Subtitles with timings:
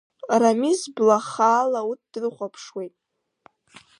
[0.41, 2.95] Рамиз бла хаала урҭ дрыхәаԥшуеит.